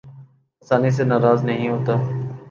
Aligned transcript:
آسانی 0.61 0.89
سے 0.91 1.03
ناراض 1.03 1.39
نہیں 1.43 1.67
ہوتا 1.69 1.93